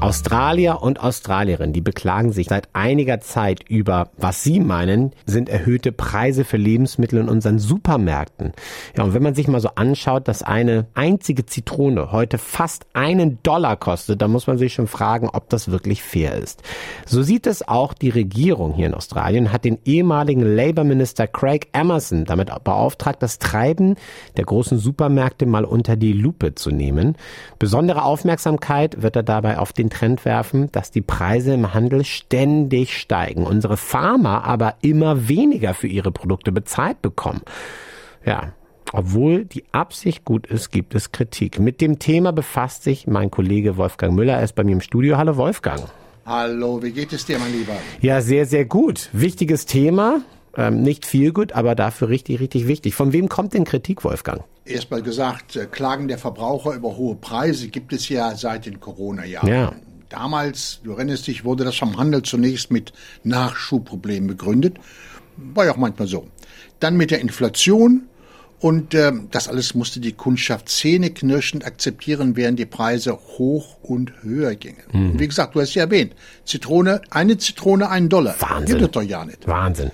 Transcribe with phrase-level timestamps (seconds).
[0.00, 5.90] Australier und Australierinnen, die beklagen sich seit einiger Zeit über, was sie meinen, sind erhöhte
[5.90, 8.52] Preise für Lebensmittel in unseren Supermärkten.
[8.96, 13.42] Ja, und wenn man sich mal so anschaut, dass eine einzige Zitrone heute fast einen
[13.42, 16.62] Dollar kostet, dann muss man sich schon fragen, ob das wirklich fair ist.
[17.04, 22.24] So sieht es auch die Regierung hier in Australien, hat den ehemaligen Labour-Minister Craig Emerson
[22.24, 23.96] damit beauftragt, das Treiben
[24.36, 27.16] der großen Supermärkte mal unter die Lupe zu nehmen.
[27.58, 32.04] Besondere Aufmerksamkeit wird er dabei auf den den Trend werfen, dass die Preise im Handel
[32.04, 37.40] ständig steigen, unsere Farmer aber immer weniger für ihre Produkte bezahlt bekommen.
[38.24, 38.52] Ja,
[38.92, 41.58] obwohl die Absicht gut ist, gibt es Kritik.
[41.58, 44.34] Mit dem Thema befasst sich mein Kollege Wolfgang Müller.
[44.34, 45.18] Er ist bei mir im Studio.
[45.18, 45.84] Hallo Wolfgang.
[46.24, 47.74] Hallo, wie geht es dir, mein Lieber?
[48.00, 49.08] Ja, sehr, sehr gut.
[49.12, 50.20] Wichtiges Thema.
[50.56, 52.94] Ähm, nicht viel gut, aber dafür richtig, richtig wichtig.
[52.94, 54.42] Von wem kommt denn Kritik, Wolfgang?
[54.64, 59.48] Erstmal gesagt, äh, Klagen der Verbraucher über hohe Preise gibt es ja seit den Corona-Jahren.
[59.48, 59.72] Ja.
[60.08, 62.92] Damals, du erinnerst dich, wurde das vom Handel zunächst mit
[63.24, 64.78] Nachschubproblemen begründet.
[65.36, 66.28] War ja auch manchmal so.
[66.80, 68.08] Dann mit der Inflation
[68.60, 74.54] und äh, das alles musste die Kundschaft zähneknirschend akzeptieren, während die Preise hoch und höher
[74.56, 74.82] gingen.
[74.92, 75.18] Mhm.
[75.18, 78.34] Wie gesagt, du hast ja erwähnt, Zitrone, eine Zitrone, ein Dollar.
[78.40, 78.78] Wahnsinn.
[78.78, 79.46] Gibt doch ja nicht.
[79.46, 79.92] Wahnsinn.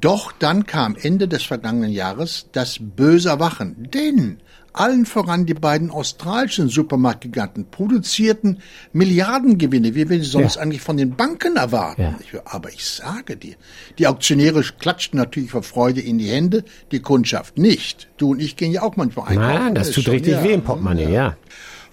[0.00, 4.38] Doch dann kam Ende des vergangenen Jahres das böse Erwachen, denn
[4.74, 8.58] allen voran die beiden australischen Supermarktgiganten produzierten
[8.92, 10.62] Milliardengewinne, wie wir sie sonst ja.
[10.62, 12.16] eigentlich von den Banken erwarten.
[12.32, 12.42] Ja.
[12.44, 13.54] Aber ich sage dir,
[13.98, 18.08] die Auktionäre klatschten natürlich vor Freude in die Hände, die Kundschaft nicht.
[18.16, 19.64] Du und ich gehen ja auch manchmal einkaufen.
[19.64, 21.36] Nein, das, das tut schon, richtig ja, weh im Portemonnaie, ja.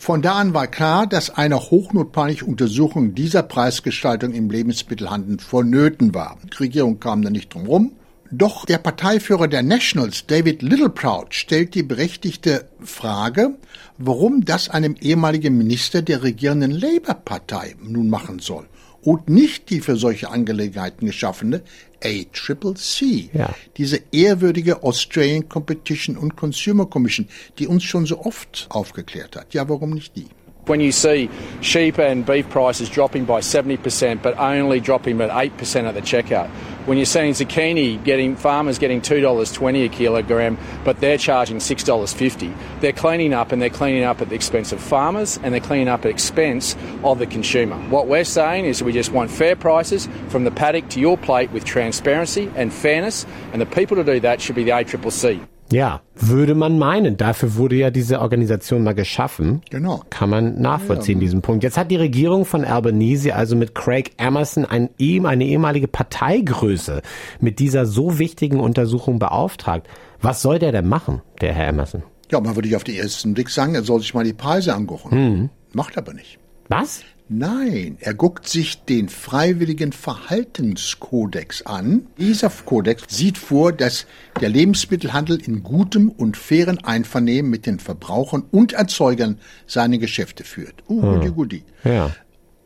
[0.01, 6.39] Von da an war klar, dass eine hochnotpeinliche Untersuchung dieser Preisgestaltung im Lebensmittelhandel vonnöten war.
[6.51, 7.91] Die Regierung kam da nicht drum rum.
[8.31, 13.56] Doch der Parteiführer der Nationals, David Littleproud, stellt die berechtigte Frage,
[13.97, 18.68] warum das einem ehemaligen Minister der regierenden Labour-Partei nun machen soll
[19.02, 21.62] und nicht die für solche Angelegenheiten geschaffene
[22.03, 23.53] ACCC, ja.
[23.78, 27.28] diese ehrwürdige Australian Competition and Consumer Commission,
[27.59, 29.53] die uns schon so oft aufgeklärt hat.
[29.53, 30.28] Ja, warum nicht die?
[30.71, 35.83] When you see sheep and beef prices dropping by 70%, but only dropping at 8%
[35.83, 36.47] at the checkout.
[36.87, 42.55] When you're seeing zucchini getting farmers getting $2.20 a kilogram, but they're charging $6.50.
[42.79, 45.89] They're cleaning up and they're cleaning up at the expense of farmers and they're cleaning
[45.89, 47.75] up at expense of the consumer.
[47.89, 51.51] What we're saying is we just want fair prices from the paddock to your plate
[51.51, 55.50] with transparency and fairness, and the people to do that should be the ACCC.
[55.71, 57.17] Ja, würde man meinen.
[57.17, 59.61] Dafür wurde ja diese Organisation mal geschaffen.
[59.69, 60.01] Genau.
[60.09, 61.21] Kann man nachvollziehen, ja.
[61.21, 61.63] diesen Punkt.
[61.63, 67.01] Jetzt hat die Regierung von Albanese also mit Craig Emerson ein, eine ehemalige Parteigröße
[67.39, 69.87] mit dieser so wichtigen Untersuchung beauftragt.
[70.21, 72.03] Was soll der denn machen, der Herr Emerson?
[72.31, 74.75] Ja, man würde ich auf den ersten Blick sagen, er soll sich mal die Preise
[74.75, 75.15] angucken.
[75.15, 75.49] Mhm.
[75.73, 76.38] Macht aber nicht.
[76.69, 77.03] Was?
[77.34, 82.08] Nein, er guckt sich den freiwilligen Verhaltenskodex an.
[82.18, 84.06] Dieser Kodex sieht vor, dass
[84.42, 90.84] der Lebensmittelhandel in gutem und fairen Einvernehmen mit den Verbrauchern und Erzeugern seine Geschäfte führt.
[90.90, 91.14] Uh, hm.
[91.14, 91.64] goodie, goodie.
[91.86, 92.12] Ja.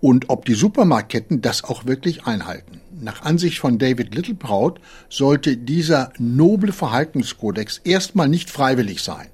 [0.02, 2.82] Und ob die Supermarktketten das auch wirklich einhalten.
[3.00, 9.28] Nach Ansicht von David Littleproud sollte dieser noble Verhaltenskodex erstmal nicht freiwillig sein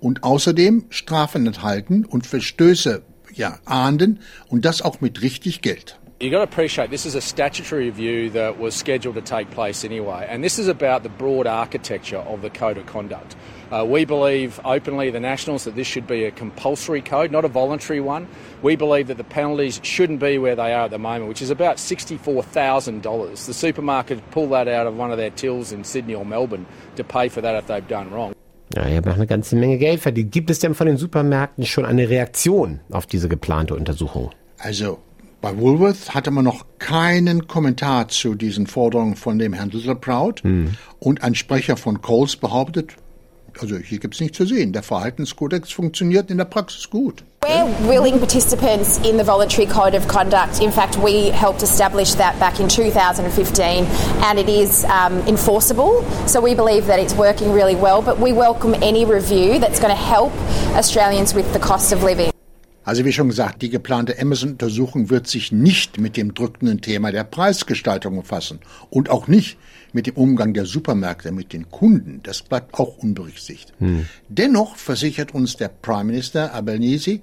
[0.00, 3.02] und außerdem Strafen enthalten und Verstöße
[3.34, 5.98] ja, ahnden und das auch mit richtig Geld.
[6.22, 9.84] You got to appreciate this is a statutory review that was scheduled to take place
[9.84, 13.34] anyway, and this is about the broad architecture of the code of conduct.
[13.72, 17.48] Uh, we believe openly, the Nationals, that this should be a compulsory code, not a
[17.48, 18.28] voluntary one.
[18.60, 21.50] We believe that the penalties shouldn't be where they are at the moment, which is
[21.50, 23.46] about $64,000.
[23.46, 27.02] The supermarket pull that out of one of their tills in Sydney or Melbourne to
[27.02, 28.34] pay for that if they've done wrong.
[28.74, 30.32] Ja, ihr habt eine ganze Menge Geld verdient.
[30.32, 34.30] Gibt es denn von den Supermärkten schon eine Reaktion auf diese geplante Untersuchung?
[34.58, 34.98] Also,
[35.40, 40.42] bei Woolworth hatte man noch keinen Kommentar zu diesen Forderungen von dem Herrn Littleproud.
[40.42, 40.74] Hm.
[41.00, 42.92] Und ein Sprecher von Coles behauptet,
[43.60, 44.72] also hier gibt es nichts zu sehen.
[44.72, 47.24] Der Verhaltenskodex funktioniert in der Praxis gut.
[47.42, 50.60] We're willing participants in the voluntary code of conduct.
[50.60, 53.84] In fact, we helped establish that back in 2015
[54.22, 56.04] and it is um, enforceable.
[56.28, 59.90] So we believe that it's working really well, but we welcome any review that's going
[59.90, 60.32] to help
[60.76, 62.30] Australians with the cost of living.
[62.84, 67.24] Also wie schon gesagt, die geplante Amazon-Untersuchung wird sich nicht mit dem drückenden Thema der
[67.24, 68.60] Preisgestaltung befassen
[68.90, 69.56] und auch nicht
[69.92, 73.72] mit dem Umgang der Supermärkte mit den Kunden, das bleibt auch unberücksichtigt.
[73.78, 74.06] Hm.
[74.28, 77.20] Dennoch versichert uns der Prime Minister Albanese,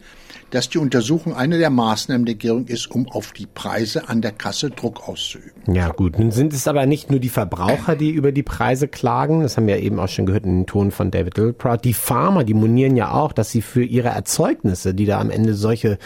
[0.52, 4.32] dass die Untersuchung eine der Maßnahmen der Regierung ist, um auf die Preise an der
[4.32, 5.74] Kasse Druck auszuüben.
[5.74, 9.42] Ja gut, nun sind es aber nicht nur die Verbraucher, die über die Preise klagen,
[9.42, 12.44] das haben wir eben auch schon gehört in den Ton von David Littleproud, die Farmer,
[12.44, 15.98] die monieren ja auch, dass sie für ihre Erzeugnisse, die da am Ende solche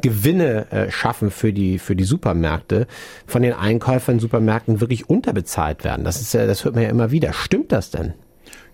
[0.00, 2.86] Gewinne äh, schaffen für die, für die Supermärkte,
[3.26, 6.04] von den Einkäufern in Supermärkten wirklich unterbezahlt werden.
[6.08, 7.34] Das ist ja, das hört man ja immer wieder.
[7.34, 8.14] Stimmt das denn?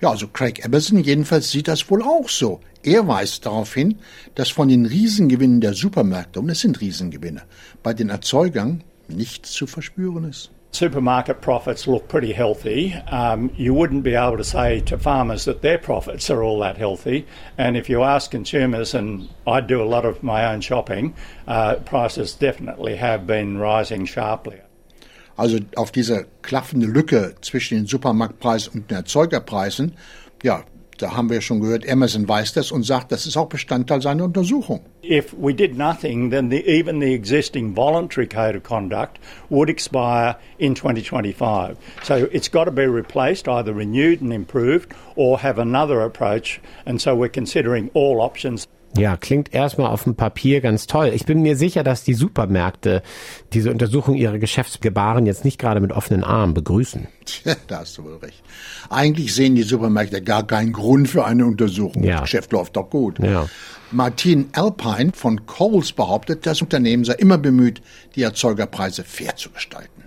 [0.01, 2.61] Ja, also Craig Emerson jedenfalls sieht das wohl auch so.
[2.85, 3.99] Er weist darauf hin,
[4.37, 7.43] dass von den Riesengewinnen der Supermärkte, und es sind Riesengewinne,
[7.83, 10.53] bei den Erzeugern nichts zu verspüren ist.
[10.71, 12.95] supermarket profits look pretty healthy.
[13.09, 16.77] Um, you wouldn't be able to say to farmers that their profits are all that
[16.77, 17.27] healthy.
[17.59, 21.15] And if you ask consumers, and I do a lot of my own shopping,
[21.49, 24.61] uh, prices definitely have been rising sharply.
[25.37, 29.97] Also auf diese klaffende Lücke zwischen den Supermarktpreisen und den Erzeugerpreisen,
[30.43, 30.65] ja,
[30.99, 34.25] da haben wir schon gehört, Amazon weiß das und sagt, das ist auch Bestandteil seiner
[34.25, 34.81] Untersuchung.
[35.03, 39.19] If we did nothing, then the, even the existing voluntary code of conduct
[39.51, 41.77] would expire in 2025.
[42.05, 46.61] So it's got to be replaced, either renewed and improved, or have another approach.
[46.87, 48.67] And so we're considering all options.
[48.97, 51.11] Ja, klingt erstmal auf dem Papier ganz toll.
[51.15, 53.03] Ich bin mir sicher, dass die Supermärkte
[53.53, 57.09] diese Untersuchung ihrer Geschäftsgebaren jetzt nicht gerade mit offenen Armen begrüßen.
[57.25, 58.43] Tja, da hast du wohl recht.
[58.91, 62.05] Eigentlich sehen die Supermärkte gar keinen Grund für eine Untersuchung.
[62.05, 62.13] Ja.
[62.13, 63.19] Das Geschäft läuft doch gut.
[63.19, 63.49] Ja.
[63.91, 67.83] Martin Alpine von Coles behauptet, das Unternehmen sei immer bemüht,
[68.15, 70.05] die Erzeugerpreise fair zu gestalten.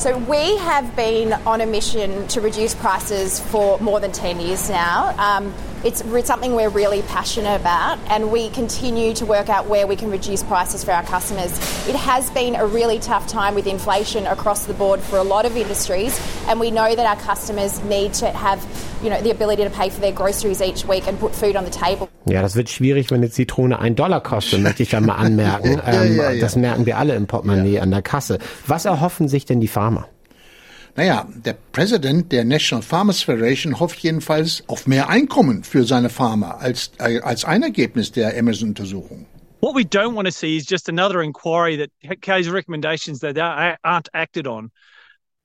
[0.00, 4.70] So we have been on a mission to reduce prices for more than 10 years
[4.70, 5.14] now.
[5.18, 5.52] Um,
[5.84, 9.96] it's, it's something we're really passionate about, and we continue to work out where we
[9.96, 11.52] can reduce prices for our customers.
[11.86, 15.44] It has been a really tough time with inflation across the board for a lot
[15.44, 16.18] of industries,
[16.48, 18.58] and we know that our customers need to have
[19.02, 21.64] you know, the ability to pay for their groceries each week and put food on
[21.64, 22.08] the table.
[22.26, 25.80] Ja, das wird schwierig, wenn eine Zitrone ein Dollar kostet, möchte ich da mal anmerken.
[25.86, 26.40] Ähm, ja, ja, ja.
[26.40, 28.38] Das merken wir alle im Portemonnaie an der Kasse.
[28.66, 30.08] Was erhoffen sich denn die Farmer?
[30.96, 36.58] Naja, der Präsident der National Farmers Federation hofft jedenfalls auf mehr Einkommen für seine Farmer
[36.60, 39.26] als, äh, als ein Ergebnis der Amazon-Untersuchung.
[39.60, 41.90] What we don't want to see is just another inquiry that
[42.22, 44.70] carries recommendations that aren't acted on.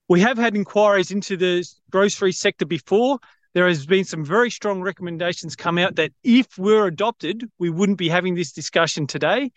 [0.07, 3.19] We have had inquiries into the grocery sector before.
[3.53, 7.97] There has been some very strong recommendations come out that if we're adopted, we wouldn't
[7.97, 9.51] be having this discussion today.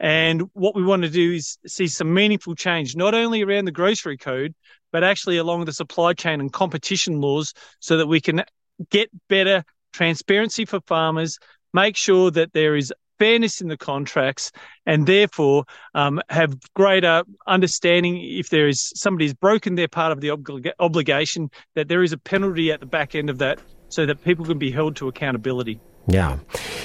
[0.00, 3.72] And what we want to do is see some meaningful change, not only around the
[3.72, 4.54] grocery code,
[4.92, 8.42] but actually along the supply chain and competition laws so that we can
[8.90, 9.62] get better
[9.92, 11.38] transparency for farmers,
[11.74, 14.50] make sure that there is fairness in the contracts,
[14.86, 15.64] and therefore
[15.94, 20.72] um, have greater understanding if there is somebody has broken their part of the oblig-
[20.78, 23.60] obligation, that there is a penalty at the back end of that
[23.90, 25.78] so that people can be held to accountability.
[26.10, 26.38] Ja,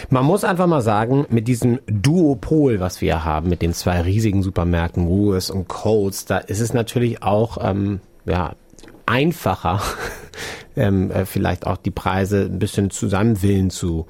[0.10, 4.44] man muss einfach mal sagen, mit diesem Duopol, was wir haben, mit den zwei riesigen
[4.44, 8.54] Supermärkten, Woolworths und Coles, da ist es natürlich auch ähm, ja,
[9.08, 9.82] einfacher,
[10.76, 14.06] ähm, äh, vielleicht auch die Preise ein bisschen zu seinem Willen zu,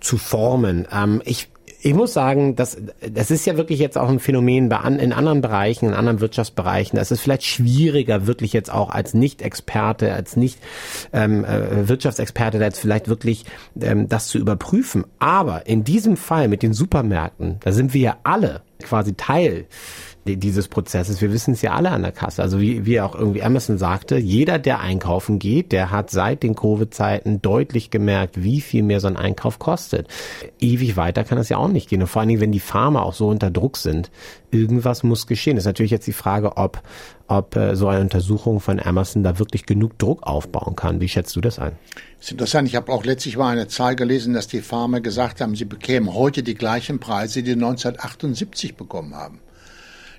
[0.00, 0.86] zu formen.
[0.92, 1.48] Ähm, ich
[1.82, 2.76] ich muss sagen, das,
[3.10, 6.20] das ist ja wirklich jetzt auch ein Phänomen bei an, in anderen Bereichen, in anderen
[6.20, 6.98] Wirtschaftsbereichen.
[6.98, 10.58] Das ist vielleicht schwieriger, wirklich jetzt auch als Nicht-Experte, als nicht
[11.12, 11.88] ähm, äh,
[12.66, 13.44] jetzt vielleicht wirklich
[13.80, 15.04] ähm, das zu überprüfen.
[15.18, 19.66] Aber in diesem Fall mit den Supermärkten, da sind wir ja alle quasi Teil
[20.26, 21.20] dieses Prozesses.
[21.20, 22.42] Wir wissen es ja alle an der Kasse.
[22.42, 26.54] Also wie, wie auch irgendwie Amazon sagte, jeder, der einkaufen geht, der hat seit den
[26.54, 30.08] Covid-Zeiten deutlich gemerkt, wie viel mehr so ein Einkauf kostet.
[30.60, 32.02] Ewig weiter kann das ja auch nicht gehen.
[32.02, 34.10] Und vor allen Dingen, wenn die Farmer auch so unter Druck sind,
[34.50, 35.56] irgendwas muss geschehen.
[35.56, 36.82] Das ist natürlich jetzt die Frage, ob,
[37.30, 41.00] ob äh, so eine Untersuchung von Amazon da wirklich genug Druck aufbauen kann.
[41.00, 41.72] Wie schätzt du das ein?
[42.18, 42.68] Das ist interessant.
[42.68, 46.12] Ich habe auch letztlich mal eine Zahl gelesen, dass die Farmer gesagt haben, sie bekämen
[46.12, 49.38] heute die gleichen Preise, die 1978 bekommen haben.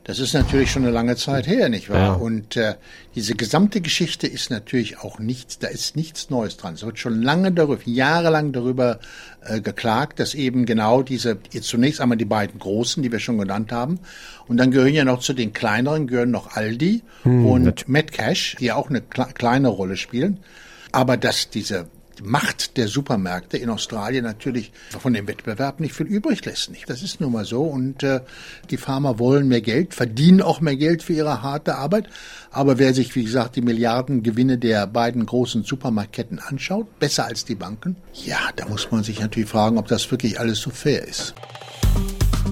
[0.04, 2.00] Das ist natürlich schon eine lange Zeit her, nicht wahr?
[2.00, 2.14] Ja.
[2.14, 2.74] Und äh,
[3.14, 6.74] diese gesamte Geschichte ist natürlich auch nichts, da ist nichts Neues dran.
[6.74, 9.00] Es wird schon lange darüber, jahrelang darüber
[9.46, 13.72] äh, geklagt, dass eben genau diese, zunächst einmal die beiden großen, die wir schon genannt
[13.72, 14.00] haben,
[14.48, 18.66] und dann gehören ja noch zu den kleineren, gehören noch Aldi hm, und Metcash, die
[18.66, 20.40] ja auch eine kleine Rolle spielen.
[20.92, 21.88] Aber dass diese
[22.24, 26.70] Macht der Supermärkte in Australien natürlich von dem Wettbewerb nicht viel übrig lässt.
[26.70, 26.90] Nicht.
[26.90, 27.64] Das ist nun mal so.
[27.64, 28.22] Und äh,
[28.70, 32.08] die Farmer wollen mehr Geld, verdienen auch mehr Geld für ihre harte Arbeit.
[32.52, 37.56] Aber wer sich, wie gesagt, die Milliardengewinne der beiden großen Supermarktketten anschaut, besser als die
[37.56, 41.34] Banken, ja, da muss man sich natürlich fragen, ob das wirklich alles so fair ist.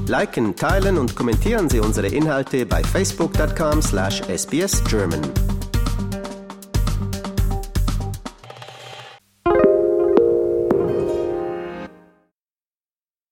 [0.07, 5.48] Liken, teilen und kommentieren Sie unsere Inhalte bei facebook.com slash sbsgerman.